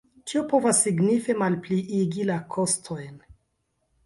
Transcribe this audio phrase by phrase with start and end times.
[0.29, 3.23] Tio povas signife malpliigi la kostojn.